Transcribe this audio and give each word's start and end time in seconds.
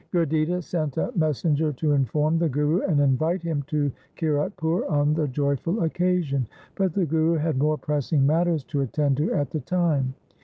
Gurditta 0.11 0.63
sent 0.63 0.97
a 0.97 1.11
messenger 1.15 1.71
to 1.73 1.91
inform 1.91 2.39
the 2.39 2.49
Guru 2.49 2.81
and 2.81 2.99
invite 2.99 3.43
him 3.43 3.61
to 3.67 3.91
Kiratpur 4.17 4.89
on 4.89 5.13
the 5.13 5.27
joyful 5.27 5.83
occasion; 5.83 6.47
but 6.73 6.93
the 6.95 7.05
Guru 7.05 7.35
had 7.35 7.59
more 7.59 7.77
pressing 7.77 8.25
matters 8.25 8.63
to 8.63 8.81
attend 8.81 9.17
to 9.17 9.31
at 9.31 9.51
the 9.51 9.59
time. 9.59 10.15